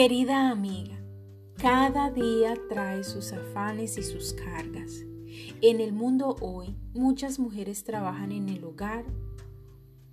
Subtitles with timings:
[0.00, 0.98] Querida amiga,
[1.58, 5.04] cada día trae sus afanes y sus cargas.
[5.60, 9.04] En el mundo hoy, muchas mujeres trabajan en el hogar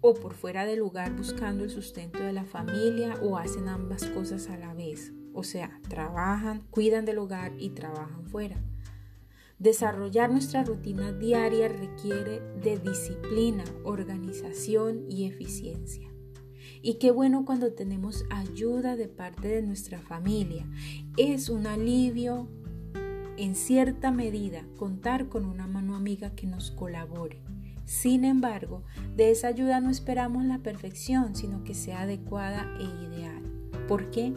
[0.01, 4.49] o por fuera del hogar buscando el sustento de la familia o hacen ambas cosas
[4.49, 5.13] a la vez.
[5.33, 8.61] O sea, trabajan, cuidan del hogar y trabajan fuera.
[9.57, 16.11] Desarrollar nuestra rutina diaria requiere de disciplina, organización y eficiencia.
[16.81, 20.65] Y qué bueno cuando tenemos ayuda de parte de nuestra familia.
[21.17, 22.47] Es un alivio
[23.37, 27.41] en cierta medida contar con una mano amiga que nos colabore.
[27.85, 28.83] Sin embargo,
[29.15, 33.43] de esa ayuda no esperamos la perfección, sino que sea adecuada e ideal.
[33.87, 34.33] ¿Por qué?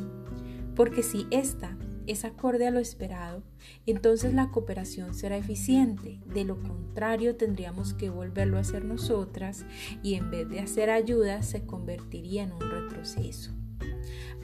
[0.76, 3.42] Porque si esta es acorde a lo esperado,
[3.86, 6.20] entonces la cooperación será eficiente.
[6.26, 9.64] De lo contrario, tendríamos que volverlo a hacer nosotras
[10.02, 13.52] y en vez de hacer ayuda se convertiría en un retroceso.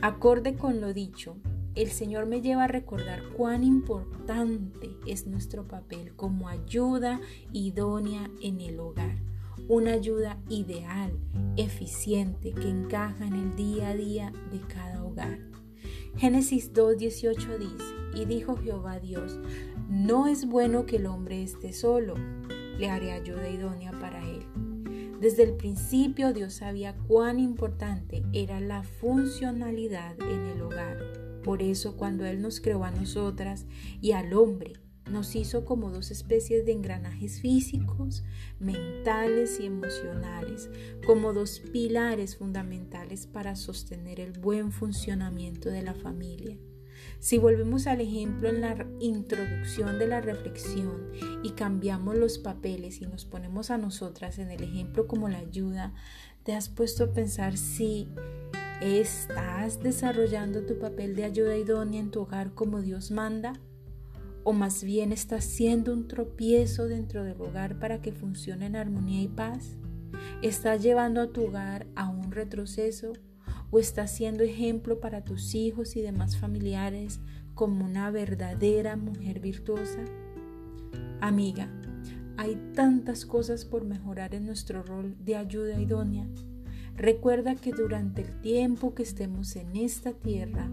[0.03, 1.37] Acorde con lo dicho,
[1.77, 7.21] el Señor me lleva a recordar cuán importante es nuestro papel como ayuda
[7.53, 9.17] idónea en el hogar.
[9.69, 11.19] Una ayuda ideal,
[11.57, 15.39] eficiente, que encaja en el día a día de cada hogar.
[16.17, 19.39] Génesis 2.18 dice, y dijo Jehová Dios,
[19.91, 22.15] no es bueno que el hombre esté solo,
[22.79, 24.47] le haré ayuda idónea para él.
[25.21, 30.99] Desde el principio Dios sabía cuán importante era la funcionalidad en el hogar.
[31.43, 33.67] Por eso cuando Él nos creó a nosotras
[34.01, 34.75] y al hombre,
[35.11, 38.25] nos hizo como dos especies de engranajes físicos,
[38.59, 40.69] mentales y emocionales,
[41.07, 46.57] como dos pilares fundamentales para sostener el buen funcionamiento de la familia.
[47.19, 51.11] Si volvemos al ejemplo en la introducción de la reflexión
[51.43, 55.95] y cambiamos los papeles y nos ponemos a nosotras en el ejemplo como la ayuda,
[56.43, 58.09] ¿te has puesto a pensar si
[58.81, 63.55] estás desarrollando tu papel de ayuda idónea en tu hogar como Dios manda?
[64.49, 69.21] O más bien está siendo un tropiezo dentro del hogar para que funcione en armonía
[69.21, 69.77] y paz?
[70.41, 73.13] ¿Estás llevando a tu hogar a un retroceso
[73.73, 77.19] o estás siendo ejemplo para tus hijos y demás familiares
[77.55, 80.05] como una verdadera mujer virtuosa?
[81.21, 81.69] Amiga,
[82.37, 86.29] hay tantas cosas por mejorar en nuestro rol de ayuda idónea.
[86.95, 90.71] Recuerda que durante el tiempo que estemos en esta tierra,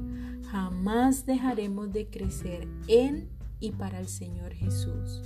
[0.52, 3.34] jamás dejaremos de crecer en
[3.64, 5.22] y para el Señor Jesús.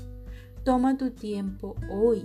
[0.64, 2.24] Toma tu tiempo hoy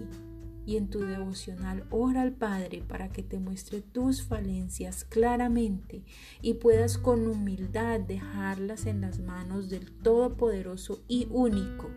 [0.66, 6.04] y en tu devocional ora al Padre para que te muestre tus falencias claramente
[6.42, 11.88] y puedas con humildad dejarlas en las manos del Todopoderoso y único,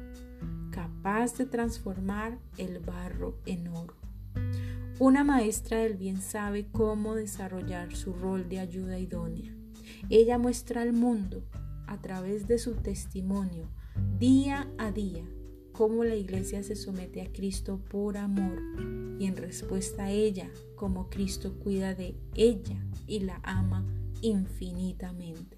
[0.72, 3.96] capaz de transformar el barro en oro.
[4.97, 9.53] Una maestra del bien sabe cómo desarrollar su rol de ayuda idónea.
[10.09, 11.44] Ella muestra al mundo,
[11.86, 13.70] a través de su testimonio,
[14.18, 15.24] día a día
[15.72, 18.62] cómo la iglesia se somete a Cristo por amor
[19.20, 23.86] y en respuesta a ella, cómo Cristo cuida de ella y la ama
[24.22, 25.58] infinitamente.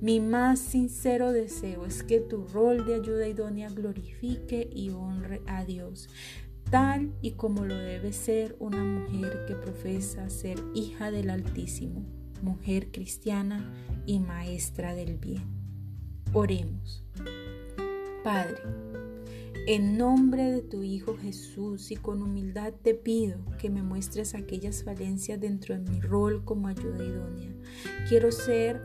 [0.00, 5.64] Mi más sincero deseo es que tu rol de ayuda idónea glorifique y honre a
[5.64, 6.08] Dios,
[6.70, 12.02] tal y como lo debe ser una mujer que profesa ser hija del Altísimo,
[12.42, 13.70] mujer cristiana
[14.06, 15.57] y maestra del bien.
[16.34, 17.02] Oremos.
[18.22, 18.58] Padre,
[19.66, 24.84] en nombre de tu Hijo Jesús y con humildad te pido que me muestres aquellas
[24.84, 27.50] falencias dentro de mi rol como ayuda idónea.
[28.08, 28.82] Quiero ser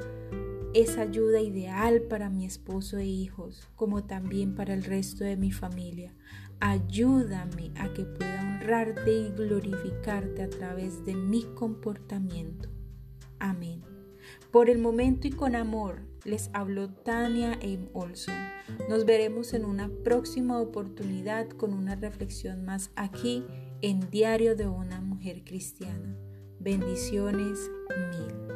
[0.73, 5.51] esa ayuda ideal para mi esposo e hijos, como también para el resto de mi
[5.51, 6.15] familia.
[6.61, 12.69] Ayúdame a que pueda honrarte y glorificarte a través de mi comportamiento.
[13.37, 13.92] Amén.
[14.53, 17.89] Por el momento y con amor, les habló Tania M.
[17.93, 18.35] Olson.
[18.87, 23.43] Nos veremos en una próxima oportunidad con una reflexión más aquí
[23.81, 26.15] en Diario de una Mujer Cristiana.
[26.59, 27.57] Bendiciones
[28.11, 28.52] mil.